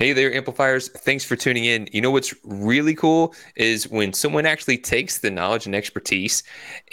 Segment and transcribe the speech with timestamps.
[0.00, 0.88] Hey there, amplifiers.
[0.88, 1.86] Thanks for tuning in.
[1.92, 6.42] You know what's really cool is when someone actually takes the knowledge and expertise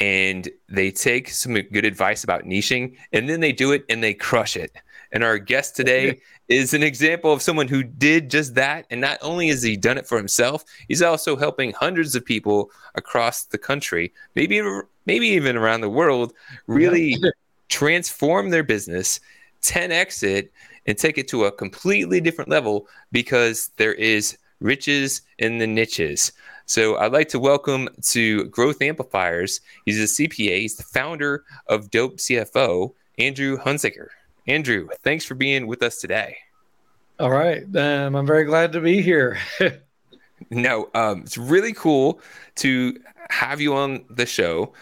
[0.02, 4.14] and they take some good advice about niching and then they do it and they
[4.14, 4.76] crush it.
[5.14, 6.20] And our guest today
[6.50, 8.86] is an example of someone who did just that.
[8.92, 12.72] And not only has he done it for himself, he's also helping hundreds of people
[12.96, 14.62] across the country, maybe
[15.06, 16.34] maybe even around the world,
[16.68, 17.16] really
[17.70, 19.22] transform their business,
[19.62, 20.52] 10x it,
[20.88, 26.32] and take it to a completely different level because there is riches in the niches.
[26.66, 29.62] So I'd like to welcome to Growth Amplifiers.
[29.86, 30.62] He's a CPA.
[30.62, 34.08] He's the founder of Dope CFO, Andrew Hunzicker.
[34.48, 36.38] Andrew, thanks for being with us today.
[37.20, 39.40] All right, um, I'm very glad to be here.
[40.52, 42.22] no, um, it's really cool
[42.58, 42.98] to
[43.30, 44.74] have you on the show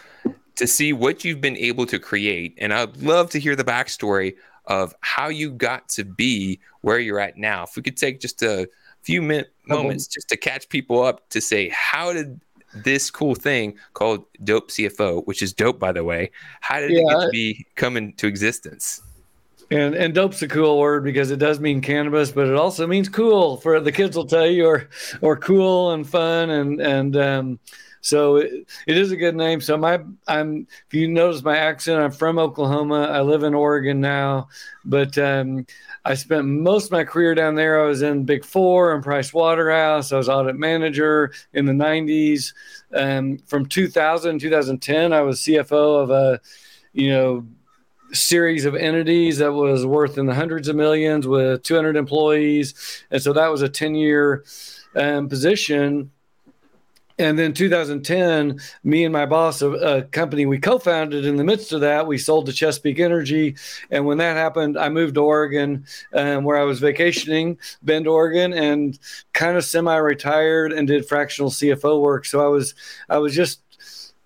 [0.56, 4.36] to see what you've been able to create, and I'd love to hear the backstory
[4.68, 7.64] of how you got to be where you're at now.
[7.64, 8.68] If we could take just a
[9.02, 12.40] few minute moments just to catch people up to say, how did
[12.74, 17.00] this cool thing called Dope CFO, which is dope by the way, how did yeah.
[17.00, 19.02] it get to be come into existence?
[19.72, 23.10] And and dope's a cool word because it does mean cannabis, but it also means
[23.10, 23.58] cool.
[23.58, 24.90] For the kids will tell you, or
[25.22, 27.60] or cool and fun and and um,
[28.06, 29.60] so it, it is a good name.
[29.60, 33.06] So my I'm if you notice my accent, I'm from Oklahoma.
[33.06, 34.48] I live in Oregon now,
[34.86, 35.66] but um,
[36.06, 37.82] I spent most of my career down there.
[37.82, 40.12] I was in Big Four and Price Waterhouse.
[40.12, 42.54] I was audit manager in the 90s.
[42.94, 46.40] Um, from 2000 2010, I was CFO of a
[46.94, 47.48] you know
[48.12, 53.20] series of entities that was worth in the hundreds of millions with 200 employees, and
[53.20, 54.46] so that was a 10 year
[54.96, 56.12] um, position
[57.18, 61.72] and then 2010 me and my boss a, a, company we co-founded in the midst
[61.72, 63.56] of that we sold to chesapeake energy.
[63.90, 68.54] And when that happened i moved to oregon um, where i was vacationing bend oregon
[68.54, 68.98] and
[69.34, 72.26] kind of semi-retired and did fractional cfo work.
[72.26, 72.74] So i was
[73.10, 73.62] i was just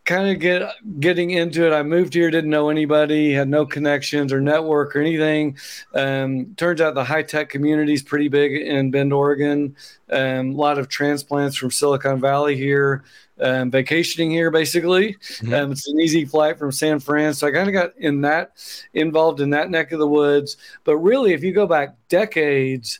[0.09, 1.71] kind of get getting into it.
[1.71, 5.55] I moved here, didn't know anybody, had no connections or network or anything.
[5.93, 9.75] Um, turns out the high tech community is pretty big in Bend, Oregon.
[10.11, 13.03] Um, a lot of transplants from Silicon Valley here,
[13.39, 15.13] um, vacationing here basically.
[15.13, 15.53] Mm-hmm.
[15.53, 18.53] Um, it's an easy flight from San Fran, so I kind of got in that
[18.95, 20.57] involved in that neck of the woods.
[20.85, 22.99] But really, if you go back decades,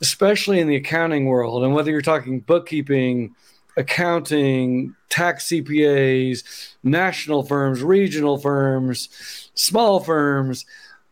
[0.00, 3.34] especially in the accounting world, and whether you're talking bookkeeping
[3.76, 10.64] accounting, tax CPAs, national firms, regional firms, small firms.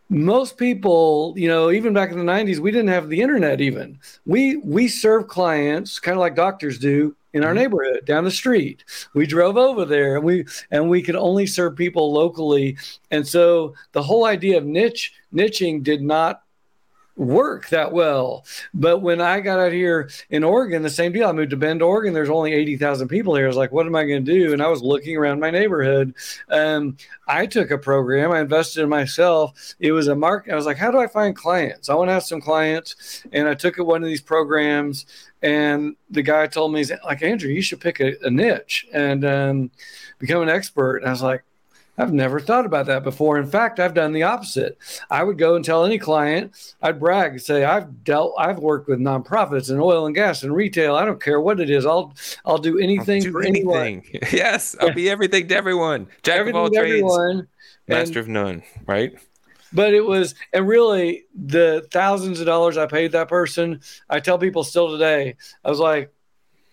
[0.08, 3.98] Most people, you know, even back in the 90s, we didn't have the internet even.
[4.26, 7.58] We we serve clients kind of like doctors do in our mm-hmm.
[7.58, 8.84] neighborhood down the street.
[9.14, 12.78] We drove over there and we and we could only serve people locally.
[13.10, 16.43] And so the whole idea of niche niching did not
[17.16, 18.44] work that well.
[18.72, 21.28] But when I got out here in Oregon, the same deal.
[21.28, 22.12] I moved to Bend, Oregon.
[22.12, 23.44] There's only 80,000 people here.
[23.44, 24.52] I was like, what am I going to do?
[24.52, 26.14] And I was looking around my neighborhood.
[26.48, 26.96] Um,
[27.28, 28.32] I took a program.
[28.32, 29.74] I invested in myself.
[29.78, 30.48] It was a mark.
[30.50, 31.88] I was like, how do I find clients?
[31.88, 33.24] I want to have some clients.
[33.32, 35.06] And I took one of these programs.
[35.42, 39.24] And the guy told me, he's like, Andrew, you should pick a, a niche and
[39.24, 39.70] um,
[40.18, 40.98] become an expert.
[40.98, 41.44] And I was like,
[41.96, 43.38] I've never thought about that before.
[43.38, 44.78] In fact, I've done the opposite.
[45.10, 48.88] I would go and tell any client, I'd brag, and say, I've dealt, I've worked
[48.88, 50.96] with nonprofits and oil and gas and retail.
[50.96, 51.86] I don't care what it is.
[51.86, 52.12] I'll,
[52.44, 53.68] I'll do anything I'll do for anything.
[53.70, 54.02] anyone.
[54.32, 56.08] Yes, I'll be everything to everyone.
[56.22, 57.48] Jack everything of all trades, everyone.
[57.86, 58.62] master and, of none.
[58.86, 59.14] Right.
[59.72, 64.38] But it was, and really, the thousands of dollars I paid that person, I tell
[64.38, 66.12] people still today, I was like,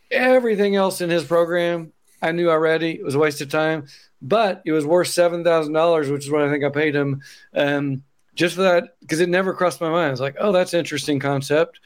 [0.10, 2.92] everything else in his program, I knew already.
[2.92, 3.88] It was a waste of time
[4.22, 7.22] but it was worth seven thousand dollars, which is what I think I paid him.
[7.54, 8.04] Um,
[8.34, 10.08] just for that, because it never crossed my mind.
[10.08, 11.80] I was like, "Oh, that's interesting concept."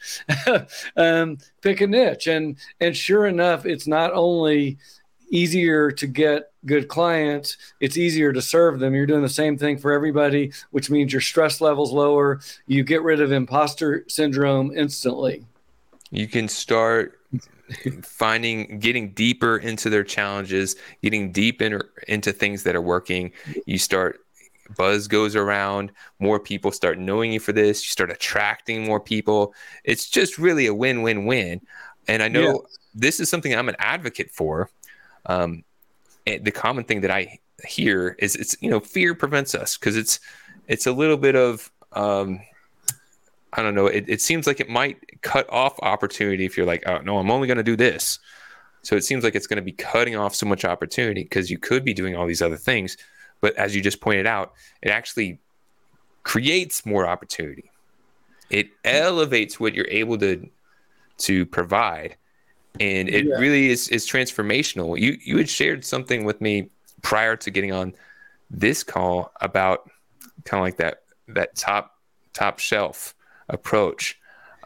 [0.96, 4.78] um, pick a niche, and and sure enough, it's not only
[5.28, 9.76] easier to get good clients it's easier to serve them you're doing the same thing
[9.76, 12.38] for everybody which means your stress levels lower
[12.68, 15.44] you get rid of imposter syndrome instantly
[16.12, 17.18] you can start
[18.02, 23.32] finding getting deeper into their challenges getting deep in, into things that are working.
[23.66, 24.20] You start
[24.76, 29.54] buzz goes around more people start knowing you for this you start attracting more people.
[29.84, 31.60] It's just really a win-win-win
[32.08, 32.64] and i know
[32.96, 34.70] this is something I'm an advocate for.
[35.26, 35.64] Um,
[36.24, 40.18] the common thing that I hear is it's you know fear prevents us because it's
[40.66, 42.40] it's a little bit of um,
[43.56, 43.86] I don't know.
[43.86, 47.30] It, it seems like it might cut off opportunity if you're like, oh no, I'm
[47.30, 48.18] only going to do this.
[48.82, 51.58] So it seems like it's going to be cutting off so much opportunity because you
[51.58, 52.96] could be doing all these other things,
[53.40, 55.40] but as you just pointed out, it actually
[56.22, 57.70] creates more opportunity.
[58.50, 60.48] It elevates what you're able to
[61.18, 62.16] to provide,
[62.78, 63.34] and it yeah.
[63.36, 64.96] really is is transformational.
[65.00, 66.70] You you had shared something with me
[67.02, 67.94] prior to getting on
[68.50, 69.90] this call about
[70.44, 71.96] kind of like that that top
[72.34, 73.15] top shelf
[73.48, 74.18] approach.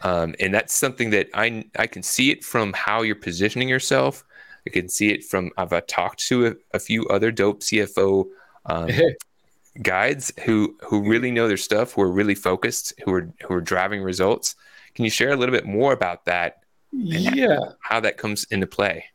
[0.03, 4.23] Um, and that's something that I I can see it from how you're positioning yourself.
[4.65, 8.25] I can see it from I've uh, talked to a, a, few other dope CFO
[8.65, 8.89] um,
[9.81, 13.61] guides who who really know their stuff, who are really focused, who are who are
[13.61, 14.55] driving results.
[14.95, 16.61] Can you share a little bit more about that?
[16.91, 19.05] Yeah, how, that comes into play.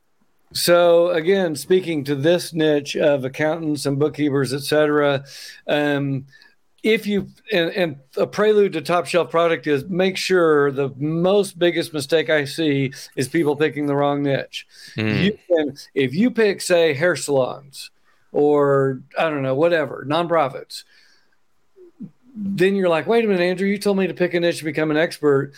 [0.52, 5.24] So again, speaking to this niche of accountants and bookkeepers, et cetera,
[5.66, 6.26] um,
[6.86, 11.58] if you and, and, a prelude to top shelf product is make sure the most
[11.58, 14.66] biggest mistake I see is people picking the wrong niche.
[14.96, 15.24] Mm.
[15.24, 17.90] You can, if you pick, say, hair salons
[18.30, 20.84] or I don't know, whatever, nonprofits,
[22.36, 24.64] then you're like, wait a minute, Andrew, you told me to pick a niche to
[24.64, 25.54] become an expert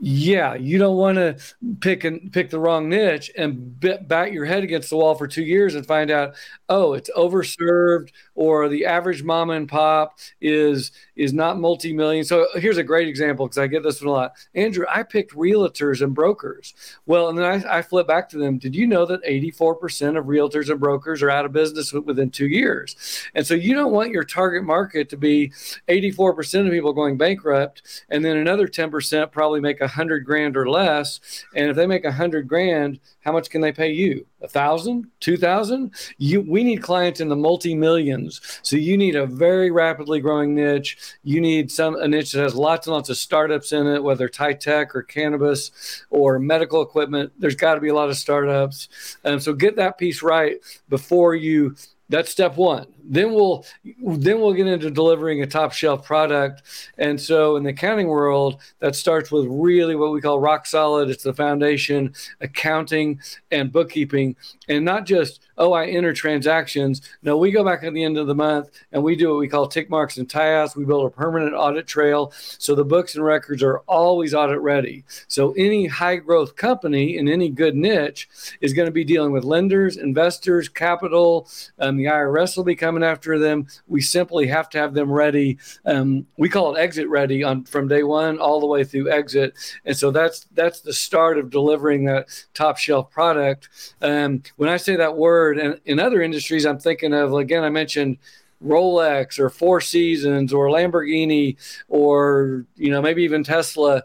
[0.00, 1.36] yeah, you don't want to
[1.80, 5.42] pick and pick the wrong niche and bat your head against the wall for two
[5.42, 6.34] years and find out,
[6.68, 12.24] oh, it's overserved or the average mom and pop is is not multi-million.
[12.24, 14.32] So here's a great example because I get this one a lot.
[14.54, 16.74] Andrew, I picked realtors and brokers.
[17.06, 18.58] Well, and then I, I flip back to them.
[18.58, 22.48] Did you know that 84% of realtors and brokers are out of business within two
[22.48, 22.96] years?
[23.34, 25.52] And so you don't want your target market to be
[25.88, 31.20] 84% of people going bankrupt and then another 10% probably make hundred grand or less.
[31.54, 34.26] And if they make a hundred grand, how much can they pay you?
[34.42, 35.92] A thousand, two thousand?
[36.18, 38.40] You we need clients in the multi millions.
[38.62, 40.98] So you need a very rapidly growing niche.
[41.24, 44.30] You need some a niche that has lots and lots of startups in it, whether
[44.36, 47.32] high tech or cannabis or medical equipment.
[47.38, 48.88] There's got to be a lot of startups.
[49.24, 50.56] Um, so get that piece right
[50.88, 51.76] before you
[52.08, 56.62] that's step one then we'll then we'll get into delivering a top shelf product.
[56.98, 61.10] And so in the accounting world that starts with really what we call rock solid.
[61.10, 63.20] It's the foundation accounting
[63.50, 64.36] and bookkeeping.
[64.68, 67.02] And not just oh i enter transactions.
[67.22, 69.48] No we go back at the end of the month and we do what we
[69.48, 72.32] call tick marks and tie outs we build a permanent audit trail.
[72.36, 75.04] So the books and records are always audit ready.
[75.28, 78.28] So any high growth company in any good niche
[78.60, 81.48] is going to be dealing with lenders investors capital.
[81.78, 83.66] Um, the irs will be coming coming after them.
[83.86, 85.58] We simply have to have them ready.
[85.84, 89.54] Um, we call it exit ready on from day one all the way through exit,
[89.84, 93.68] and so that's that's the start of delivering that top shelf product.
[94.00, 97.70] Um, when I say that word, and in other industries, I'm thinking of again, I
[97.70, 98.18] mentioned.
[98.64, 101.56] Rolex or Four Seasons or Lamborghini
[101.90, 104.02] or you know maybe even Tesla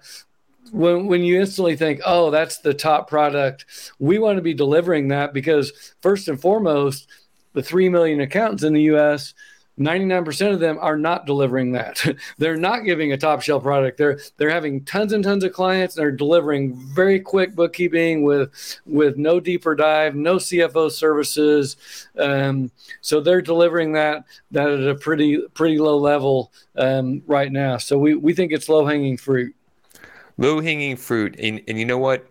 [0.72, 3.66] when when you instantly think, oh, that's the top product,
[3.98, 5.72] we want to be delivering that because
[6.02, 7.08] first and foremost,
[7.54, 9.34] the 3 million accountants in the US,
[9.80, 12.04] 99% of them are not delivering that.
[12.38, 13.98] they're not giving a top shelf product.
[13.98, 15.96] They're they're having tons and tons of clients.
[15.96, 18.52] And they're delivering very quick bookkeeping with
[18.86, 21.78] with no deeper dive, no CFO services.
[22.18, 22.72] Um,
[23.02, 27.78] so they're delivering that that at a pretty pretty low level um, right now.
[27.78, 29.56] So we we think it's low hanging fruit.
[30.38, 32.28] Low hanging fruit, and and you know what?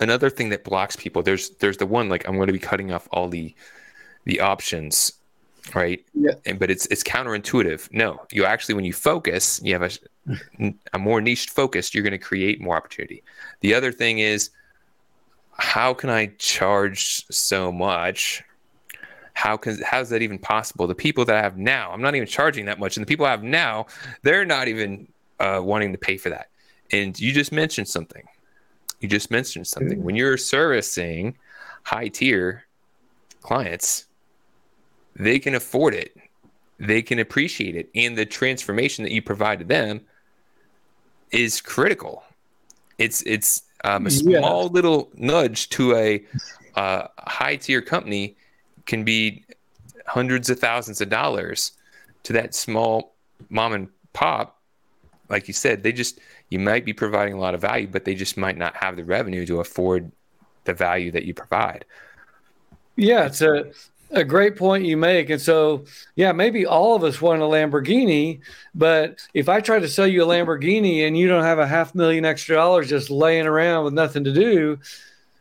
[0.00, 1.22] Another thing that blocks people.
[1.22, 3.54] There's there's the one like I'm going to be cutting off all the
[4.24, 5.12] the options
[5.74, 6.04] right?
[6.12, 6.32] Yeah.
[6.44, 7.90] and, but it's it's counterintuitive.
[7.92, 9.98] No you actually when you focus you have
[10.60, 13.22] a, a more niche focus you're going to create more opportunity.
[13.60, 14.50] The other thing is
[15.56, 18.42] how can i charge so much?
[19.32, 20.86] How can how is that even possible?
[20.86, 23.24] The people that i have now i'm not even charging that much and the people
[23.24, 23.86] i have now
[24.22, 25.08] they're not even
[25.40, 26.48] uh, wanting to pay for that.
[26.92, 28.24] And you just mentioned something.
[29.00, 30.02] You just mentioned something.
[30.02, 31.36] When you're servicing
[31.82, 32.64] high tier
[33.42, 34.06] clients
[35.16, 36.16] they can afford it.
[36.78, 37.88] They can appreciate it.
[37.94, 40.00] And the transformation that you provide to them
[41.30, 42.24] is critical.
[42.98, 44.70] It's it's um, a small yeah.
[44.70, 46.24] little nudge to a
[46.74, 48.36] uh, high tier company
[48.86, 49.44] can be
[50.06, 51.72] hundreds of thousands of dollars
[52.24, 53.14] to that small
[53.48, 54.60] mom and pop.
[55.28, 58.14] Like you said they just you might be providing a lot of value but they
[58.14, 60.12] just might not have the revenue to afford
[60.64, 61.84] the value that you provide.
[62.96, 63.72] Yeah it's a
[64.10, 65.30] a great point you make.
[65.30, 65.84] And so,
[66.16, 68.40] yeah, maybe all of us want a Lamborghini,
[68.74, 71.94] but if I try to sell you a Lamborghini and you don't have a half
[71.94, 74.78] million extra dollars just laying around with nothing to do,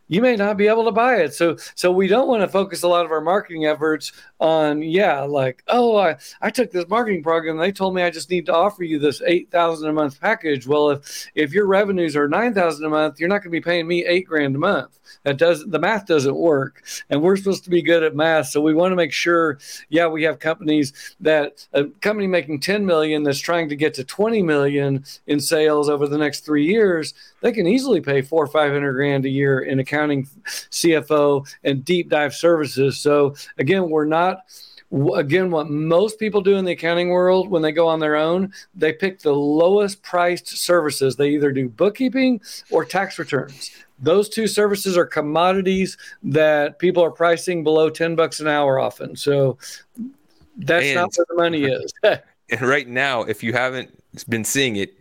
[0.08, 1.34] you may not be able to buy it.
[1.34, 4.12] So so we don't want to focus a lot of our marketing efforts
[4.44, 7.58] on yeah, like oh I, I took this marketing program.
[7.58, 10.68] They told me I just need to offer you this eight thousand a month package.
[10.68, 13.62] Well, if if your revenues are nine thousand a month, you're not going to be
[13.62, 15.00] paying me eight grand a month.
[15.24, 18.48] That does the math doesn't work, and we're supposed to be good at math.
[18.48, 22.86] So we want to make sure yeah we have companies that a company making ten
[22.86, 27.14] million that's trying to get to twenty million in sales over the next three years,
[27.40, 31.86] they can easily pay four or five hundred grand a year in accounting, CFO, and
[31.86, 33.00] deep dive services.
[33.00, 34.33] So again, we're not
[35.16, 38.54] again what most people do in the accounting world when they go on their own
[38.76, 41.16] they pick the lowest priced services.
[41.16, 43.72] They either do bookkeeping or tax returns.
[44.00, 49.16] Those two services are commodities that people are pricing below 10 bucks an hour often.
[49.16, 49.58] So
[50.58, 51.94] that's and, not where the money is.
[52.50, 53.98] And right now if you haven't
[54.30, 55.00] been seeing it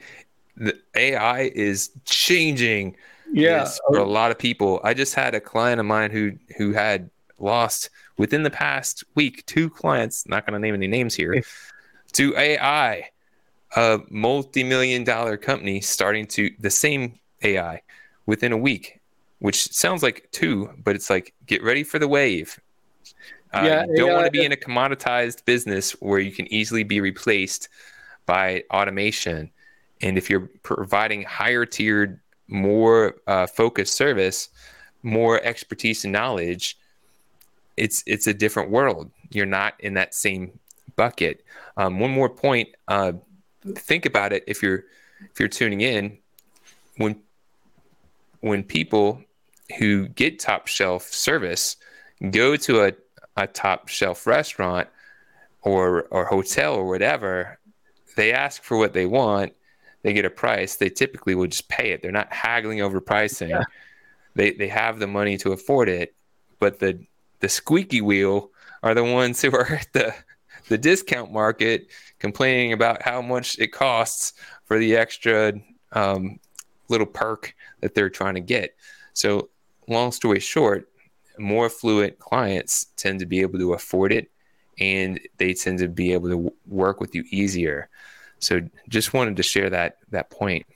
[0.57, 2.97] the ai is changing
[3.33, 3.69] yeah.
[3.89, 4.81] for a lot of people.
[4.85, 9.45] I just had a client of mine who who had lost within the past week
[9.47, 11.43] two clients not going to name any names here
[12.13, 13.09] to ai
[13.77, 17.81] a multi-million dollar company starting to the same ai
[18.27, 19.01] within a week
[19.43, 22.61] which sounds like two but it's like get ready for the wave.
[23.53, 26.51] Uh, yeah, you don't AI, want to be in a commoditized business where you can
[26.53, 27.69] easily be replaced
[28.25, 29.51] by automation.
[30.01, 34.49] And if you're providing higher tiered more uh, focused service,
[35.03, 36.79] more expertise and knowledge,
[37.77, 39.11] it's it's a different world.
[39.31, 40.59] You're not in that same
[40.97, 41.45] bucket.
[41.77, 42.69] Um, one more point.
[42.89, 43.13] Uh,
[43.75, 44.45] think about it.
[44.47, 44.85] If you're
[45.21, 46.19] if you're tuning in,
[46.97, 47.21] when
[48.41, 49.23] when people
[49.79, 51.77] who get top shelf service
[52.31, 52.93] go to a,
[53.37, 54.89] a top shelf restaurant
[55.63, 57.59] or or hotel or whatever,
[58.17, 59.53] they ask for what they want
[60.03, 62.03] they get a price, they typically will just pay it.
[62.03, 63.51] They're not haggling over pricing.
[63.51, 63.63] Yeah.
[64.35, 66.15] They they have the money to afford it,
[66.59, 67.05] but the
[67.43, 68.51] the squeaky wheel
[68.83, 70.15] are the ones who are at the
[70.69, 74.33] the discount market complaining about how much it costs
[74.65, 75.53] for the extra
[75.93, 76.39] um,
[76.89, 78.75] little perk that they're trying to get.
[79.13, 79.51] So,
[79.89, 80.89] long story short,
[81.39, 84.31] more affluent clients tend to be able to afford it
[84.79, 87.89] and they tend to be able to work with you easier.
[88.39, 90.67] So just wanted to share that that point.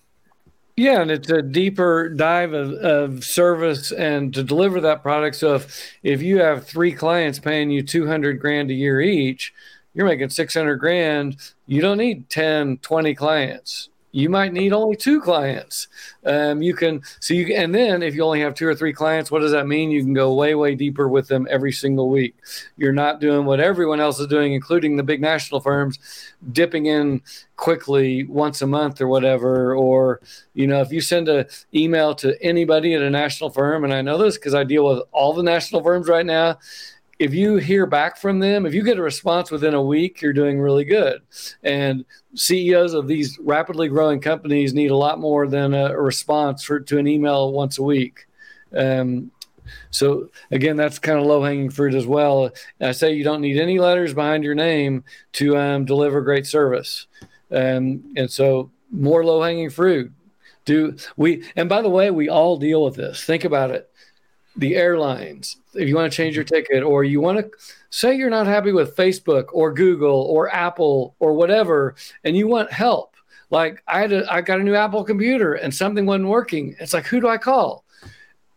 [0.77, 5.37] Yeah, and it's a deeper dive of, of service and to deliver that product.
[5.37, 9.55] So if if you have three clients paying you 200 grand a year each,
[9.95, 11.37] you're making 600 grand.
[11.67, 15.89] You don't need 10, 20 clients you might need only two clients.
[16.25, 19.31] Um, you can so you and then if you only have two or three clients,
[19.31, 19.91] what does that mean?
[19.91, 22.35] You can go way way deeper with them every single week.
[22.79, 25.99] You're not doing what everyone else is doing, including the big national firms,
[26.51, 27.21] dipping in
[27.57, 29.77] quickly once a month or whatever.
[29.77, 30.23] Or
[30.55, 34.01] you know, if you send a email to anybody at a national firm, and I
[34.01, 36.59] know this because I deal with all the national firms right now
[37.19, 40.33] if you hear back from them, if you get a response within a week, you're
[40.33, 41.23] doing really good.
[41.63, 42.05] And
[42.35, 46.99] CEOs of these rapidly growing companies need a lot more than a, response for, to
[46.99, 48.27] an email once a week.
[48.77, 49.31] Um,
[49.91, 52.51] so again, that's kind of low hanging fruit as well.
[52.81, 55.05] I say you don't need any letters behind your name
[55.35, 57.07] to um, deliver great service,
[57.51, 60.13] um, and so more low hanging fruit.
[60.67, 61.45] Do we?
[61.57, 63.25] And by the way, we all deal with this.
[63.25, 63.91] Think about it
[64.57, 67.51] the airlines, if you want to change your ticket, or you want to
[67.91, 71.95] say you're not happy with Facebook or Google or Apple or whatever,
[72.25, 73.17] and you want help.
[73.51, 76.75] Like I had a, I got a new Apple computer and something wasn't working.
[76.81, 77.85] It's like, who do I call?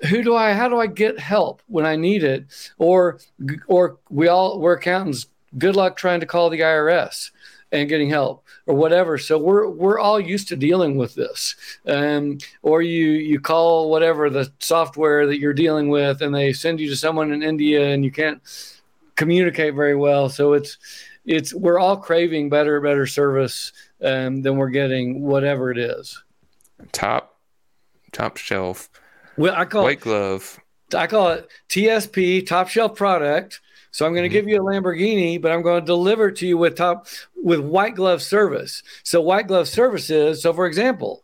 [0.09, 2.45] Who do I, how do I get help when I need it?
[2.77, 3.19] Or,
[3.67, 5.27] or we all, we're accountants.
[5.57, 7.31] Good luck trying to call the IRS
[7.71, 9.17] and getting help or whatever.
[9.17, 11.55] So we're we're all used to dealing with this.
[11.87, 16.79] Um, or you you call whatever the software that you're dealing with, and they send
[16.79, 18.41] you to someone in India, and you can't
[19.15, 20.29] communicate very well.
[20.29, 20.77] So it's
[21.25, 23.71] it's we're all craving better better service
[24.03, 26.21] um, than we're getting, whatever it is.
[26.91, 27.37] Top
[28.11, 28.89] top shelf.
[29.37, 30.59] Well, I call white glove.
[30.95, 33.61] I call it TSP, top shelf product
[33.91, 34.45] so I'm going to mm-hmm.
[34.45, 37.95] give you a Lamborghini, but I'm going to deliver to you with top with white
[37.95, 38.83] glove service.
[39.03, 40.41] So white glove services.
[40.41, 41.23] So for example,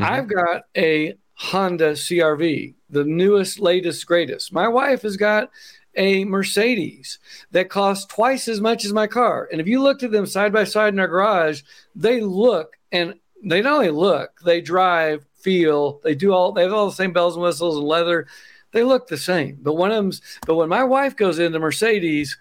[0.00, 0.12] mm-hmm.
[0.12, 4.52] I've got a Honda CRV, the newest, latest, greatest.
[4.52, 5.50] My wife has got
[5.94, 7.18] a Mercedes
[7.50, 9.48] that costs twice as much as my car.
[9.50, 11.62] And if you looked at them side by side in our garage,
[11.94, 16.72] they look and they not only look, they drive, feel, they do all they have
[16.72, 18.26] all the same bells and whistles and leather
[18.72, 19.58] they look the same.
[19.62, 22.36] But one of them's but when my wife goes into Mercedes,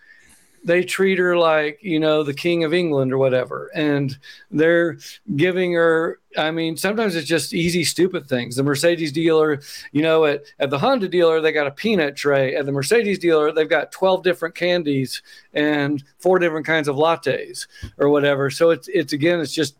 [0.63, 4.17] they treat her like you know the king of England or whatever, and
[4.51, 4.97] they're
[5.35, 6.19] giving her.
[6.37, 8.57] I mean, sometimes it's just easy, stupid things.
[8.57, 12.55] The Mercedes dealer, you know, at, at the Honda dealer, they got a peanut tray.
[12.55, 17.65] At the Mercedes dealer, they've got 12 different candies and four different kinds of lattes
[17.97, 18.51] or whatever.
[18.51, 19.77] So it's, it's again, it's just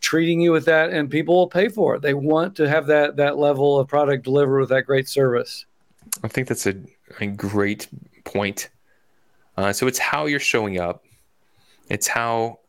[0.00, 2.02] treating you with that and people will pay for it.
[2.02, 5.66] They want to have that, that level of product delivered with that great service.
[6.22, 6.74] I think that's a,
[7.20, 7.88] a great
[8.24, 8.68] point.
[9.56, 11.04] Uh, so it's how you're showing up.
[11.88, 12.60] It's how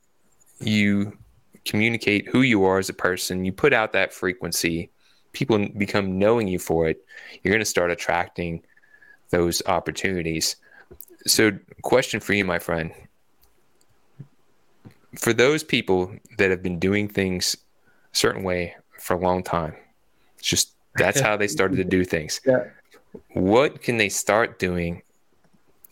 [0.60, 1.18] you
[1.66, 3.46] communicate who you are as a person.
[3.46, 4.90] You put out that frequency.
[5.34, 7.06] People become knowing you for it.
[7.42, 8.64] You're going to start attracting
[9.30, 10.58] those opportunities.
[11.26, 11.52] So,
[11.84, 12.92] question for you, my friend.
[15.18, 17.56] For those people that have been doing things
[18.14, 19.76] a certain way for a long time,
[20.38, 22.42] it's just that's how they started to do things.
[22.46, 22.66] Yeah.
[23.34, 25.04] What can they start doing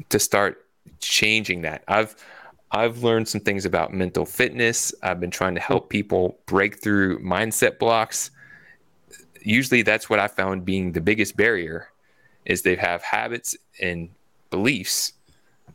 [0.09, 0.65] to start
[0.99, 1.83] changing that?
[1.87, 2.15] I've
[2.71, 4.93] I've learned some things about mental fitness.
[5.01, 8.29] I've been trying to help people break through mindset blocks.
[9.41, 11.89] Usually that's what I found being the biggest barrier
[12.45, 14.09] is they have habits and
[14.51, 15.13] beliefs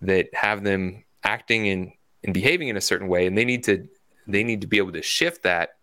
[0.02, 3.88] that have them acting and, and behaving in a certain way and they need to
[4.26, 5.76] they need to be able to shift that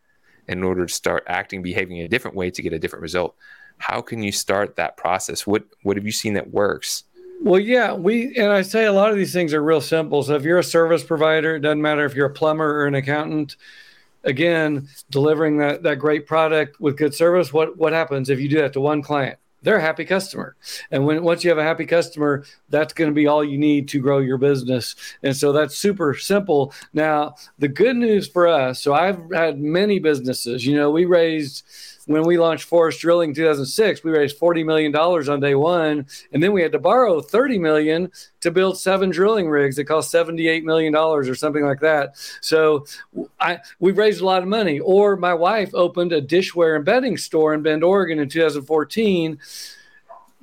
[0.47, 3.35] in order to start acting behaving in a different way to get a different result
[3.81, 7.03] how can you start that process what what have you seen that works
[7.43, 10.21] well, yeah, we and I say a lot of these things are real simple.
[10.21, 12.93] So if you're a service provider, it doesn't matter if you're a plumber or an
[12.93, 13.55] accountant.
[14.23, 17.51] Again, delivering that that great product with good service.
[17.51, 19.39] What what happens if you do that to one client?
[19.63, 20.55] They're a happy customer,
[20.91, 23.87] and when once you have a happy customer, that's going to be all you need
[23.89, 24.95] to grow your business.
[25.23, 26.73] And so that's super simple.
[26.93, 28.79] Now, the good news for us.
[28.79, 30.63] So I've had many businesses.
[30.63, 31.63] You know, we raised
[32.05, 36.05] when we launched Forest Drilling in 2006, we raised 40 million dollars on day one,
[36.31, 40.11] and then we had to borrow 30 million to build seven drilling rigs that cost
[40.11, 42.15] 78 million dollars or something like that.
[42.41, 42.85] So
[43.39, 44.79] I we've raised a lot of money.
[44.79, 49.39] Or my wife opened a dishware and bedding store in Bend, Oregon in 2014.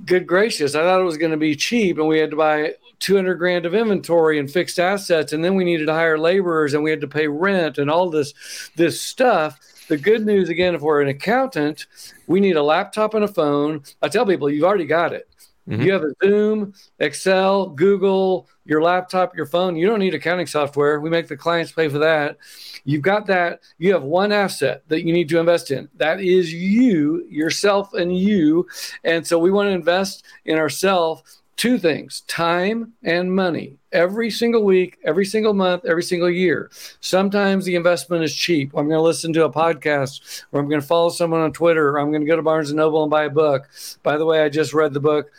[0.04, 2.74] Good gracious, I thought it was going to be cheap, and we had to buy
[3.00, 6.82] 200 grand of inventory and fixed assets and then we needed to hire laborers and
[6.82, 8.34] we had to pay rent and all this
[8.74, 11.86] this stuff the good news, again, if we're an accountant,
[12.26, 13.82] we need a laptop and a phone.
[14.02, 15.28] I tell people, you've already got it.
[15.68, 15.82] Mm-hmm.
[15.82, 19.76] You have a Zoom, Excel, Google, your laptop, your phone.
[19.76, 21.00] You don't need accounting software.
[21.00, 22.38] We make the clients pay for that.
[22.84, 23.60] You've got that.
[23.76, 25.88] You have one asset that you need to invest in.
[25.96, 28.66] That is you, yourself, and you.
[29.04, 34.64] And so we want to invest in ourselves two things time and money every single
[34.64, 36.70] week, every single month, every single year.
[37.00, 38.70] Sometimes the investment is cheap.
[38.70, 41.90] I'm going to listen to a podcast or I'm going to follow someone on Twitter
[41.90, 43.68] or I'm going to go to Barnes and Noble and buy a book.
[44.02, 45.30] By the way, I just read the book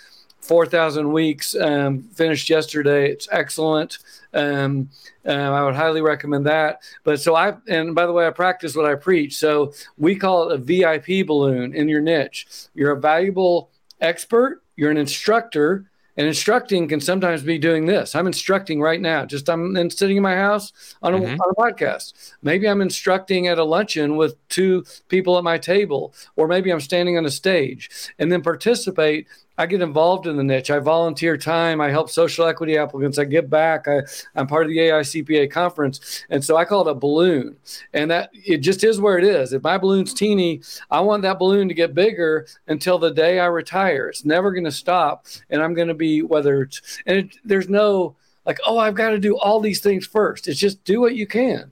[0.42, 3.10] 4,000 Weeks, um, finished yesterday.
[3.10, 4.00] It's excellent.
[4.34, 4.90] Um,
[5.26, 6.82] uh, I would highly recommend that.
[7.06, 9.38] But so I, and by the way, I practice what I preach.
[9.38, 12.48] So we call it a VIP balloon in your niche.
[12.74, 13.70] You're a valuable
[14.02, 15.89] expert, you're an instructor,
[16.20, 18.14] and instructing can sometimes be doing this.
[18.14, 19.24] I'm instructing right now.
[19.26, 21.40] Just I'm sitting in my house on a, mm-hmm.
[21.40, 22.34] on a podcast.
[22.42, 26.82] Maybe I'm instructing at a luncheon with two people at my table, or maybe I'm
[26.82, 29.28] standing on a stage and then participate
[29.60, 30.72] I get involved in the niche.
[30.72, 31.82] I volunteer time.
[31.82, 33.20] I help social equity applicants.
[33.20, 33.90] I give back.
[33.90, 36.24] I, I'm part of the AICPA conference.
[36.30, 37.58] And so I call it a balloon.
[37.94, 39.52] And that it just is where it is.
[39.52, 43.48] If my balloon's teeny, I want that balloon to get bigger until the day I
[43.48, 44.08] retire.
[44.08, 45.26] It's never going to stop.
[45.50, 49.10] And I'm going to be, whether it's, and it, there's no like, oh, I've got
[49.10, 50.48] to do all these things first.
[50.48, 51.70] It's just do what you can.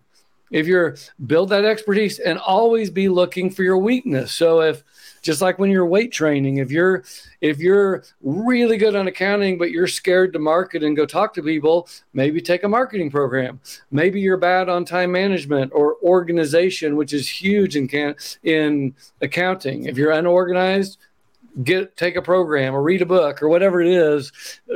[0.52, 0.96] If you're
[1.26, 4.34] build that expertise and always be looking for your weakness.
[4.34, 4.84] So if,
[5.28, 7.04] just like when you're weight training if you're
[7.42, 11.44] if you're really good on accounting but you're scared to market and go talk to
[11.44, 13.60] people maybe take a marketing program.
[13.92, 19.84] Maybe you're bad on time management or organization which is huge in can in accounting.
[19.84, 20.98] If you're unorganized
[21.62, 24.32] get take a program or read a book or whatever it is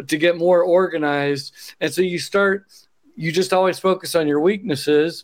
[0.06, 1.54] to get more organized.
[1.80, 2.66] And so you start
[3.16, 5.24] you just always focus on your weaknesses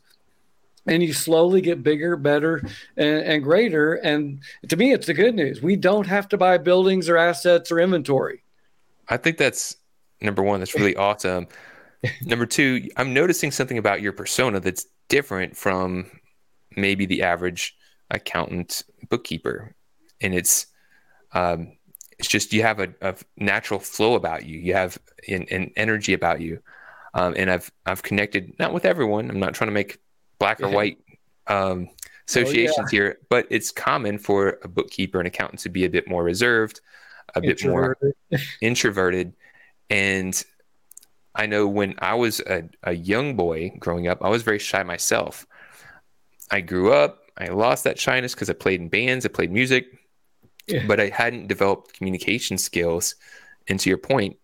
[0.88, 2.64] and you slowly get bigger, better,
[2.96, 3.96] and, and, greater.
[3.96, 5.62] And to me, it's the good news.
[5.62, 8.44] We don't have to buy buildings or assets or inventory.
[9.10, 9.76] I think that's
[10.22, 10.60] number one.
[10.60, 11.48] That's really awesome.
[12.22, 16.10] number two, I'm noticing something about your persona that's different from
[16.76, 17.76] maybe the average
[18.12, 19.76] accountant bookkeeper,
[20.22, 20.68] and it's
[21.34, 21.74] um,
[22.20, 24.60] it's just you have a, a, natural flow about you.
[24.60, 24.98] You have
[25.28, 26.62] an, an energy about you.
[27.14, 29.30] Um, and I've I've connected not with everyone.
[29.30, 30.00] I'm not trying to make
[30.40, 31.00] black or white
[31.48, 31.90] um,
[32.28, 32.90] associations oh, yeah.
[32.92, 36.82] here, but it's common for a bookkeeper and accountant to be a bit more reserved,
[37.36, 37.98] a bit more
[38.62, 39.34] introverted.
[39.90, 40.42] And
[41.34, 44.84] I know when I was a, a young boy growing up, I was very shy
[44.84, 45.46] myself.
[46.52, 49.86] I grew up, I lost that shyness because I played in bands, I played music,
[50.68, 50.86] yeah.
[50.88, 53.16] but I hadn't developed communication skills.
[53.68, 54.38] And to your point,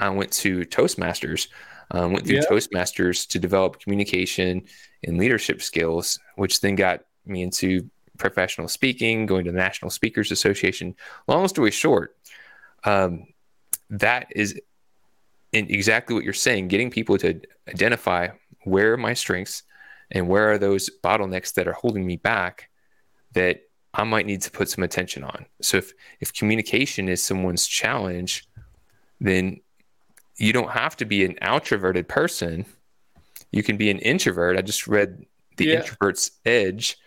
[0.00, 1.48] I went to Toastmasters,
[1.90, 2.46] um, went through yeah.
[2.48, 4.64] Toastmasters to develop communication
[5.04, 10.30] and leadership skills, which then got me into professional speaking, going to the National Speakers
[10.32, 10.94] Association.
[11.26, 12.16] Long story short,
[12.84, 13.26] um,
[13.90, 14.60] that is
[15.52, 18.28] exactly what you're saying, getting people to identify
[18.64, 19.62] where are my strengths
[20.10, 22.68] and where are those bottlenecks that are holding me back
[23.32, 23.62] that
[23.94, 25.46] I might need to put some attention on.
[25.62, 28.48] So if if communication is someone's challenge,
[29.20, 29.60] then
[30.36, 32.64] you don't have to be an outroverted person.
[33.50, 34.56] You can be an introvert.
[34.56, 35.24] I just read
[35.56, 35.80] The yeah.
[35.80, 36.98] Introvert's Edge.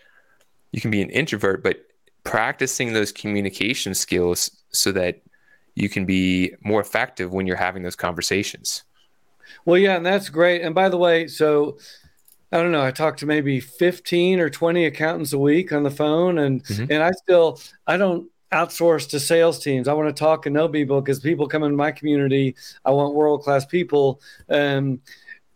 [0.72, 1.84] You can be an introvert, but
[2.24, 5.22] practicing those communication skills so that
[5.74, 8.82] you can be more effective when you're having those conversations.
[9.64, 10.62] Well, yeah, and that's great.
[10.62, 11.78] And by the way, so
[12.52, 15.90] I don't know, I talk to maybe 15 or 20 accountants a week on the
[15.90, 16.90] phone and mm-hmm.
[16.90, 19.88] and I still I don't outsource to sales teams.
[19.88, 22.54] I want to talk and know people because people come in my community.
[22.84, 24.20] I want world class people.
[24.50, 25.00] Um,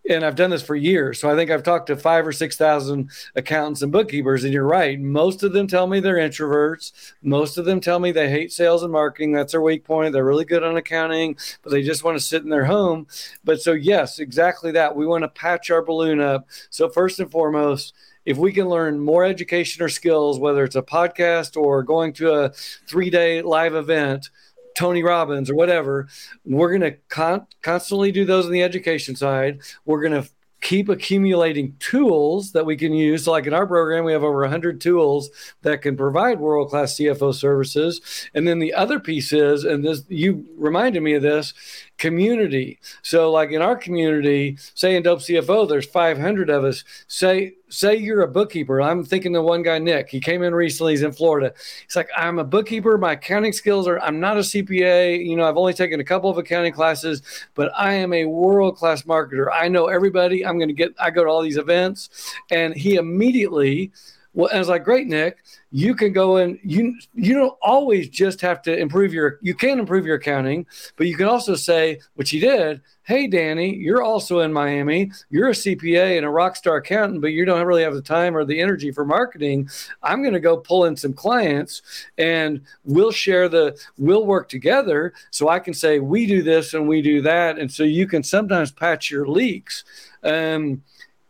[0.08, 1.20] and I've done this for years.
[1.20, 4.44] So I think I've talked to five or 6,000 accountants and bookkeepers.
[4.44, 4.98] And you're right.
[5.00, 6.92] Most of them tell me they're introverts.
[7.22, 9.32] Most of them tell me they hate sales and marketing.
[9.32, 10.12] That's their weak point.
[10.12, 13.06] They're really good on accounting, but they just want to sit in their home.
[13.44, 14.96] But so, yes, exactly that.
[14.96, 16.48] We want to patch our balloon up.
[16.70, 17.94] So, first and foremost,
[18.26, 22.32] if we can learn more education or skills, whether it's a podcast or going to
[22.32, 24.30] a three day live event,
[24.76, 26.08] Tony Robbins or whatever.
[26.44, 29.60] We're going to con- constantly do those on the education side.
[29.84, 30.28] We're going to
[30.60, 33.24] keep accumulating tools that we can use.
[33.24, 35.30] So like in our program, we have over 100 tools
[35.62, 38.28] that can provide world class CFO services.
[38.34, 41.52] And then the other piece is, and this you reminded me of this,
[41.98, 42.78] community.
[43.02, 46.84] So like in our community, say in Dope CFO, there's 500 of us.
[47.06, 48.80] Say say you're a bookkeeper.
[48.80, 50.08] I'm thinking the one guy Nick.
[50.08, 50.92] He came in recently.
[50.92, 51.52] He's in Florida.
[51.84, 52.96] He's like, I'm a bookkeeper.
[52.98, 53.98] My accounting skills are.
[54.00, 55.24] I'm not a CPA.
[55.24, 57.22] You know, I've only taken a couple of accounting classes,
[57.54, 59.46] but I am a world class marketer.
[59.52, 60.44] I know everybody.
[60.44, 60.94] I'm going to get.
[60.98, 63.92] I go to all these events, and he immediately
[64.36, 65.38] well, I was like, great, Nick.
[65.70, 69.38] You can go and you you don't always just have to improve your.
[69.40, 72.82] You can improve your accounting, but you can also say, which he did.
[73.04, 75.10] Hey, Danny, you're also in Miami.
[75.30, 78.36] You're a CPA and a rock star accountant, but you don't really have the time
[78.36, 79.70] or the energy for marketing.
[80.02, 81.80] I'm going to go pull in some clients,
[82.18, 83.80] and we'll share the.
[83.96, 87.72] We'll work together, so I can say we do this and we do that, and
[87.72, 89.84] so you can sometimes patch your leaks.
[90.22, 90.82] Um,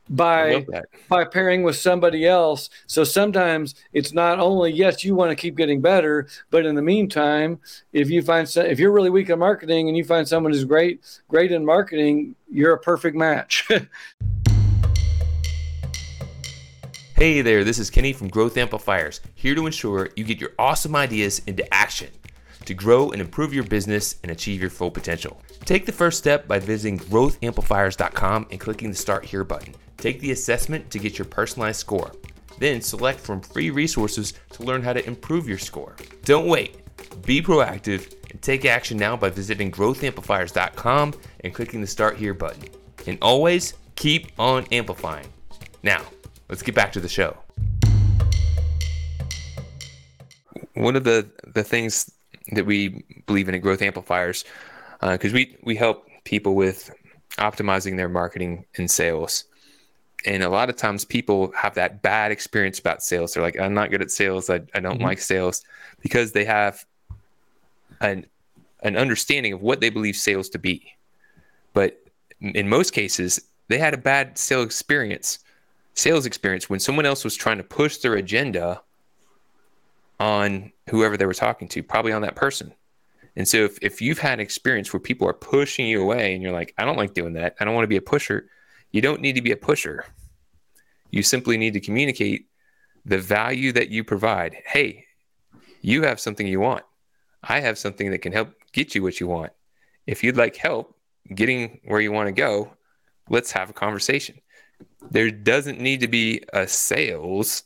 [0.09, 0.64] by
[1.09, 2.71] by pairing with somebody else.
[2.87, 6.83] So sometimes it's not only yes, you want to keep getting better, but in the
[6.83, 7.59] meantime,
[7.92, 11.01] if you find if you're really weak at marketing and you find someone who's great
[11.29, 13.66] great in marketing, you're a perfect match.
[17.16, 20.95] hey there, this is Kenny from Growth Amplifiers, here to ensure you get your awesome
[20.95, 22.11] ideas into action
[22.66, 25.40] to grow and improve your business and achieve your full potential.
[25.64, 29.75] Take the first step by visiting growthamplifiers.com and clicking the Start Here button.
[29.97, 32.13] Take the assessment to get your personalized score.
[32.59, 35.97] Then select from free resources to learn how to improve your score.
[36.25, 36.77] Don't wait.
[37.25, 42.65] Be proactive and take action now by visiting growthamplifiers.com and clicking the Start Here button.
[43.07, 45.29] And always keep on amplifying.
[45.83, 46.03] Now,
[46.49, 47.37] let's get back to the show.
[50.75, 52.11] One of the, the things
[52.53, 54.45] that we believe in at Growth Amplifiers,
[55.01, 56.91] because uh, we, we help people with
[57.39, 59.45] optimizing their marketing and sales
[60.27, 63.33] and a lot of times people have that bad experience about sales.
[63.33, 64.51] They're like i'm not good at sales.
[64.51, 65.05] I, I don't mm-hmm.
[65.05, 65.62] like sales
[66.03, 66.85] because they have
[68.01, 68.27] an
[68.83, 70.93] an understanding of what they believe sales to be.
[71.73, 72.03] But
[72.41, 75.39] in most cases they had a bad sales experience
[75.95, 78.83] sales experience when someone else was trying to push their agenda
[80.21, 82.73] on whoever they were talking to probably on that person.
[83.35, 86.43] And so if, if you've had an experience where people are pushing you away and
[86.43, 87.55] you're like i don't like doing that.
[87.61, 88.49] I don't want to be a pusher
[88.97, 90.07] you don't need to be a pusher.
[91.11, 92.47] You simply need to communicate
[93.05, 94.57] the value that you provide.
[94.65, 95.05] Hey,
[95.83, 96.83] you have something you want.
[97.43, 99.53] I have something that can help get you what you want.
[100.07, 100.97] If you'd like help
[101.35, 102.73] getting where you want to go,
[103.29, 104.41] let's have a conversation.
[105.11, 107.65] There doesn't need to be a sales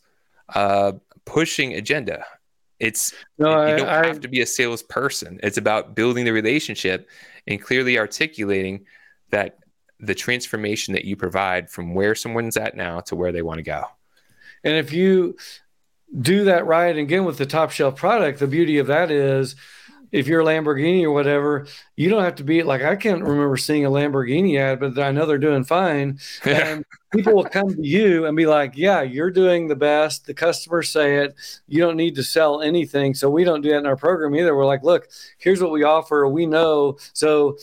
[0.52, 0.94] uh,
[1.26, 2.24] pushing agenda.
[2.80, 5.38] It's no, you don't I, have to be a salesperson.
[5.44, 7.08] It's about building the relationship
[7.46, 8.86] and clearly articulating
[9.30, 9.59] that
[10.00, 13.62] the transformation that you provide from where someone's at now to where they want to
[13.62, 13.84] go.
[14.64, 15.36] And if you
[16.18, 19.56] do that right, again with the top shelf product, the beauty of that is
[20.12, 23.56] if you're a Lamborghini or whatever, you don't have to be like I can't remember
[23.56, 26.18] seeing a Lamborghini ad, but I know they're doing fine.
[26.44, 30.34] And people will come to you and be like, "Yeah, you're doing the best." The
[30.34, 31.34] customers say it.
[31.68, 34.56] You don't need to sell anything, so we don't do that in our program either.
[34.56, 35.08] We're like, "Look,
[35.38, 36.26] here's what we offer.
[36.28, 37.58] We know." So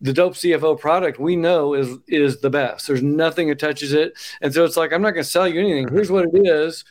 [0.00, 2.86] the dope CFO product we know is is the best.
[2.86, 5.60] There's nothing that touches it, and so it's like I'm not going to sell you
[5.60, 5.88] anything.
[5.88, 6.84] Here's what it is.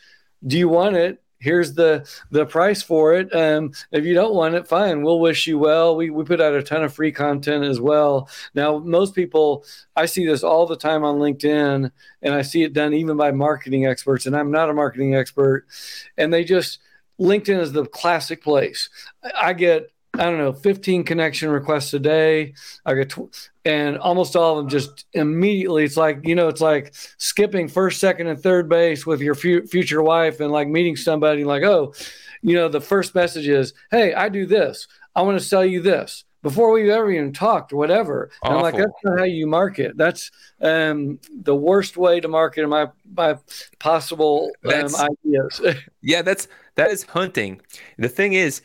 [0.46, 1.22] Do you want it?
[1.40, 5.46] here's the the price for it um, if you don't want it fine we'll wish
[5.46, 9.14] you well we, we put out a ton of free content as well now most
[9.14, 9.64] people
[9.96, 11.90] i see this all the time on linkedin
[12.22, 15.66] and i see it done even by marketing experts and i'm not a marketing expert
[16.16, 16.78] and they just
[17.18, 18.88] linkedin is the classic place
[19.40, 22.54] i get I don't know, 15 connection requests a day.
[22.84, 25.84] I get, tw- and almost all of them just immediately.
[25.84, 29.66] It's like, you know, it's like skipping first, second, and third base with your fu-
[29.66, 31.94] future wife and like meeting somebody like, oh,
[32.42, 34.88] you know, the first message is, hey, I do this.
[35.14, 38.30] I want to sell you this before we've ever even talked or whatever.
[38.42, 39.96] And I'm like, that's not how you market.
[39.96, 43.36] That's um, the worst way to market in my, my
[43.78, 45.60] possible um, ideas.
[46.02, 47.60] yeah, that's, that is hunting.
[47.98, 48.62] The thing is,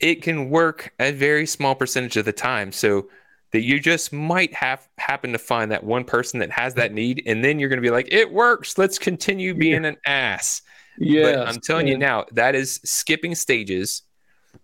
[0.00, 2.72] it can work a very small percentage of the time.
[2.72, 3.08] So
[3.52, 7.22] that you just might have happen to find that one person that has that need,
[7.26, 8.78] and then you're going to be like, "It works.
[8.78, 9.90] Let's continue being yeah.
[9.90, 10.62] an ass."
[10.98, 11.92] Yeah, I'm telling yeah.
[11.92, 14.02] you now, that is skipping stages.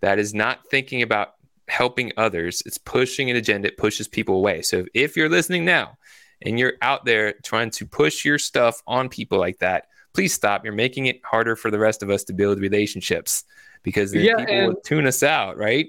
[0.00, 1.34] That is not thinking about
[1.68, 2.62] helping others.
[2.66, 3.68] It's pushing an agenda.
[3.68, 4.62] It pushes people away.
[4.62, 5.96] So if you're listening now
[6.42, 10.64] and you're out there trying to push your stuff on people like that, please stop.
[10.64, 13.44] You're making it harder for the rest of us to build relationships
[13.82, 15.88] because yeah, people and, will tune us out, right?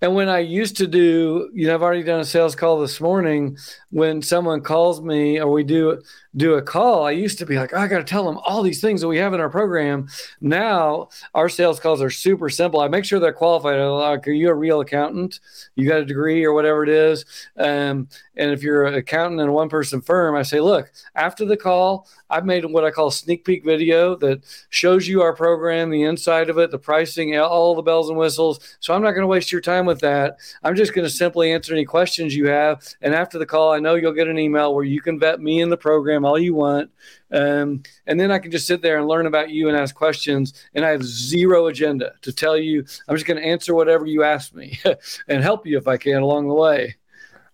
[0.00, 3.00] And when I used to do, you know, I've already done a sales call this
[3.00, 3.56] morning.
[3.90, 6.02] When someone calls me or we do
[6.36, 8.62] do a call, I used to be like, oh, I got to tell them all
[8.62, 10.08] these things that we have in our program.
[10.40, 12.80] Now our sales calls are super simple.
[12.80, 13.78] I make sure they're qualified.
[13.78, 15.40] Like, are you a real accountant?
[15.76, 17.24] You got a degree or whatever it is.
[17.56, 21.44] Um, and if you're an accountant in a one person firm, I say, look, after
[21.44, 25.34] the call, I've made what I call a sneak peek video that shows you our
[25.34, 28.58] program, the inside of it, the pricing, all the bells and whistles.
[28.80, 30.38] So I'm not going to waste your time with that.
[30.62, 32.86] I'm just going to simply answer any questions you have.
[33.02, 35.60] And after the call, I know you'll get an email where you can vet me
[35.60, 36.90] in the program all you want.
[37.32, 40.54] Um, and then I can just sit there and learn about you and ask questions.
[40.74, 42.84] And I have zero agenda to tell you.
[43.08, 44.78] I'm just going to answer whatever you ask me
[45.28, 46.96] and help you if I can along the way.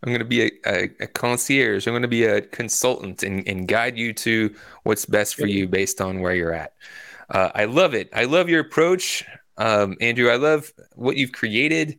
[0.03, 1.87] I'm going to be a, a, a, concierge.
[1.87, 4.55] I'm going to be a consultant and, and guide you to
[4.85, 6.73] what's best for you based on where you're at.
[7.29, 8.09] Uh, I love it.
[8.15, 9.25] I love your approach,
[9.61, 10.31] um, Andrew.
[10.31, 11.99] I love what you've created.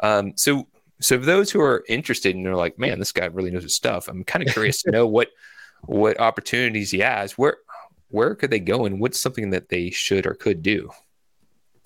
[0.00, 0.66] Um, so,
[1.00, 3.74] so for those who are interested and they're like, man, this guy really knows his
[3.74, 4.08] stuff.
[4.08, 5.28] I'm kind of curious to know what
[5.84, 7.32] what opportunities he has.
[7.36, 7.58] Where
[8.08, 10.90] where could they go and what's something that they should or could do?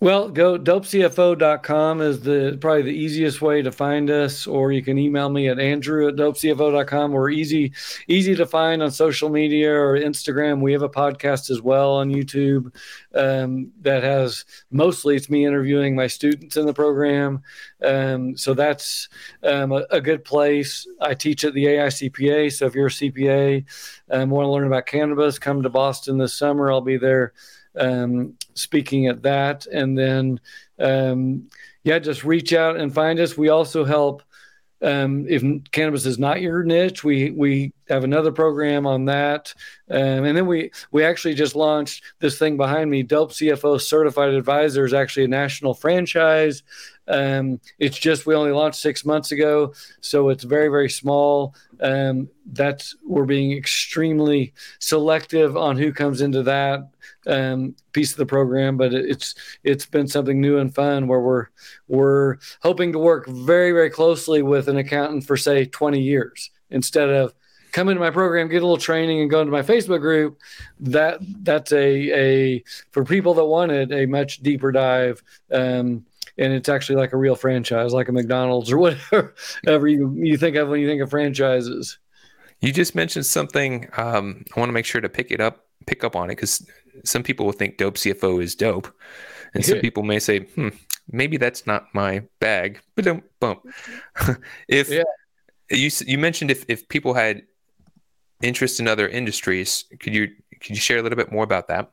[0.07, 4.99] Well, go dopecfo.com is the probably the easiest way to find us, or you can
[4.99, 7.11] email me at andrew at dopecfo.com.
[7.11, 7.73] We're easy,
[8.07, 10.61] easy to find on social media or Instagram.
[10.61, 12.73] We have a podcast as well on YouTube
[13.17, 17.43] um, that has mostly it's me interviewing my students in the program.
[17.83, 19.09] Um, so that's
[19.43, 20.87] um, a, a, good place.
[21.01, 22.53] I teach at the AICPA.
[22.53, 23.65] So if you're a CPA
[24.11, 26.71] and um, want to learn about cannabis, come to Boston this summer.
[26.71, 27.33] I'll be there
[27.77, 29.67] um, speaking at that.
[29.67, 30.41] And then,
[30.79, 31.49] um,
[31.85, 33.37] yeah, just reach out and find us.
[33.37, 34.23] We also help.
[34.83, 39.55] Um, if cannabis is not your niche, we we have another program on that,
[39.91, 43.03] um, and then we we actually just launched this thing behind me.
[43.03, 46.63] Dope CFO Certified Advisor is actually a national franchise.
[47.09, 51.55] Um, it's just we only launched six months ago, so it's very very small.
[51.81, 56.89] Um, that's we're being extremely selective on who comes into that
[57.27, 61.47] um, piece of the program, but it's it's been something new and fun where we're
[61.89, 67.09] we're hoping to work very very closely with an accountant for say 20 years instead
[67.09, 67.35] of
[67.77, 70.41] come into my program, get a little training, and go into my Facebook group.
[70.81, 75.23] That that's a a for people that wanted a much deeper dive.
[75.53, 76.07] Um,
[76.39, 78.79] and it's actually like a real franchise, like a McDonald's or
[79.63, 81.99] whatever you, you think of when you think of franchises.
[82.61, 83.89] You just mentioned something.
[83.97, 86.67] Um, I want to make sure to pick it up, pick up on it because
[87.05, 88.91] some people will think dope CFO is dope,
[89.55, 90.69] and some people may say, "Hmm,
[91.11, 93.67] maybe that's not my bag." But don't bump.
[94.69, 95.03] if yeah.
[95.71, 97.43] you you mentioned if if people had
[98.43, 100.29] interest in other industries, could you
[100.61, 101.91] could you share a little bit more about that?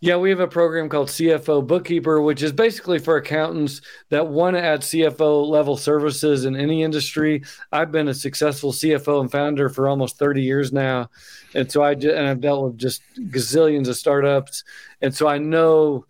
[0.00, 4.54] Yeah, we have a program called CFO Bookkeeper, which is basically for accountants that want
[4.54, 7.42] to add CFO level services in any industry.
[7.72, 11.08] I've been a successful CFO and founder for almost 30 years now.
[11.54, 14.64] And so I and I've dealt with just gazillions of startups.
[15.00, 16.04] And so I know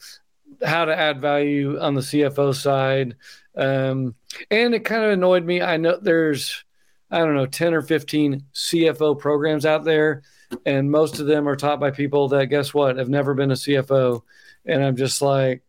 [0.64, 3.14] how to add value on the CFO side.
[3.56, 4.16] Um,
[4.50, 5.62] and it kind of annoyed me.
[5.62, 6.64] I know there's,
[7.10, 10.22] I don't know, 10 or 15 CFO programs out there,
[10.64, 13.54] and most of them are taught by people that, guess what, have never been a
[13.54, 14.22] CFO.
[14.64, 15.62] And I'm just like,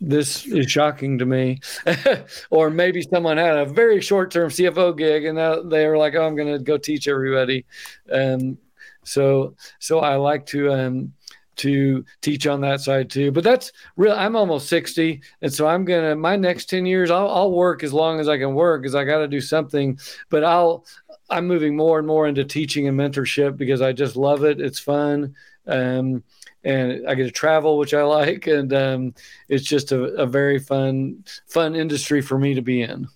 [0.00, 1.60] this is shocking to me.
[2.50, 5.38] or maybe someone had a very short term CFO gig and
[5.70, 7.64] they were like, oh, I'm going to go teach everybody.
[8.10, 8.58] Um,
[9.04, 11.12] so, so I like to, um,
[11.56, 13.32] to teach on that side too.
[13.32, 14.12] But that's real.
[14.12, 15.20] I'm almost 60.
[15.42, 18.28] And so I'm going to, my next 10 years, I'll, I'll work as long as
[18.28, 19.98] I can work because I got to do something.
[20.28, 20.84] But I'll,
[21.30, 24.60] I'm moving more and more into teaching and mentorship because I just love it.
[24.60, 25.34] It's fun.
[25.66, 26.22] Um,
[26.64, 29.14] and I get to travel, which I like, and um,
[29.48, 33.06] it's just a, a very fun fun industry for me to be in.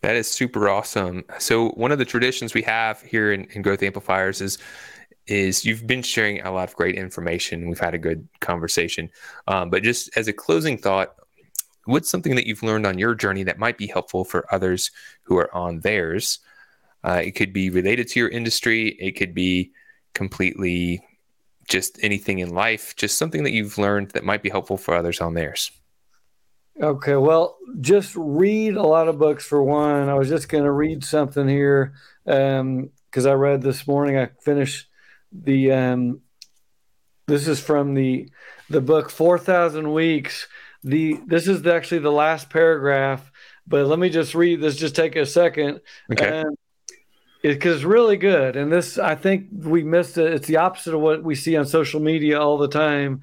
[0.00, 1.24] That is super awesome.
[1.38, 4.58] So one of the traditions we have here in, in Growth Amplifiers is
[5.26, 7.68] is you've been sharing a lot of great information.
[7.68, 9.10] We've had a good conversation,
[9.46, 11.14] um, but just as a closing thought,
[11.84, 14.90] what's something that you've learned on your journey that might be helpful for others
[15.22, 16.38] who are on theirs?
[17.04, 18.88] Uh, it could be related to your industry.
[19.00, 19.72] It could be
[20.14, 21.04] completely
[21.68, 25.20] just anything in life, just something that you've learned that might be helpful for others
[25.20, 25.70] on theirs.
[26.80, 30.08] Okay, well, just read a lot of books for one.
[30.08, 31.92] I was just going to read something here
[32.24, 32.90] because um,
[33.26, 34.16] I read this morning.
[34.16, 34.88] I finished
[35.32, 35.72] the.
[35.72, 36.20] Um,
[37.26, 38.28] this is from the
[38.68, 40.48] the book Four Thousand Weeks.
[40.82, 43.30] The this is actually the last paragraph,
[43.66, 44.76] but let me just read this.
[44.76, 45.80] Just take a second.
[46.12, 46.40] Okay.
[46.40, 46.56] Um,
[47.42, 48.54] because it's really good.
[48.56, 50.32] And this, I think we missed it.
[50.32, 53.22] It's the opposite of what we see on social media all the time.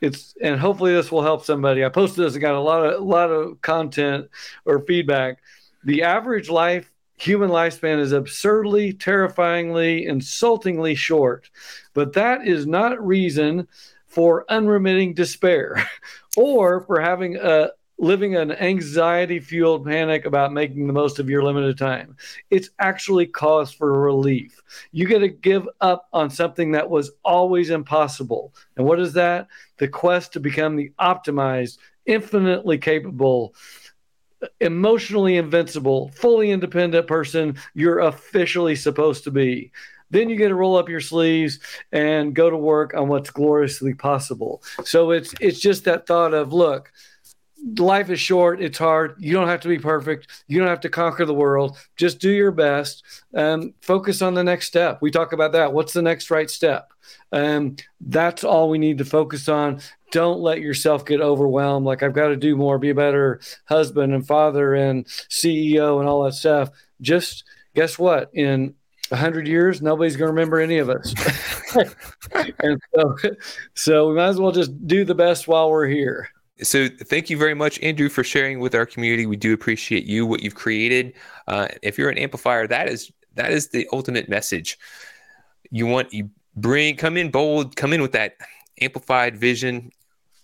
[0.00, 1.84] It's and hopefully this will help somebody.
[1.84, 4.28] I posted this and got a lot of a lot of content
[4.64, 5.38] or feedback.
[5.84, 11.50] The average life human lifespan is absurdly, terrifyingly, insultingly short,
[11.92, 13.68] but that is not reason
[14.06, 15.88] for unremitting despair
[16.36, 21.42] or for having a living an anxiety fueled panic about making the most of your
[21.42, 22.16] limited time.
[22.50, 24.60] It's actually cause for relief.
[24.90, 28.52] You get to give up on something that was always impossible.
[28.76, 29.46] And what is that?
[29.78, 33.54] The quest to become the optimized, infinitely capable,
[34.60, 39.72] emotionally invincible, fully independent person you're officially supposed to be.
[40.10, 41.58] Then you get to roll up your sleeves
[41.90, 44.62] and go to work on what's gloriously possible.
[44.84, 46.92] So it's it's just that thought of look,
[47.78, 48.62] life is short.
[48.62, 49.16] It's hard.
[49.18, 50.28] You don't have to be perfect.
[50.46, 51.78] You don't have to conquer the world.
[51.96, 53.02] Just do your best.
[53.34, 55.00] Um, focus on the next step.
[55.00, 55.72] We talk about that.
[55.72, 56.92] What's the next right step?
[57.32, 59.80] Um, that's all we need to focus on.
[60.14, 61.84] Don't let yourself get overwhelmed.
[61.84, 66.08] Like, I've got to do more, be a better husband and father and CEO and
[66.08, 66.70] all that stuff.
[67.00, 67.42] Just
[67.74, 68.30] guess what?
[68.32, 68.76] In
[69.10, 71.12] a hundred years, nobody's going to remember any of us.
[72.60, 73.16] and so,
[73.74, 76.28] so we might as well just do the best while we're here.
[76.62, 79.26] So thank you very much, Andrew, for sharing with our community.
[79.26, 81.14] We do appreciate you, what you've created.
[81.48, 84.78] Uh, if you're an amplifier, that is that is the ultimate message.
[85.72, 88.36] You want you bring come in bold, come in with that
[88.80, 89.90] amplified vision,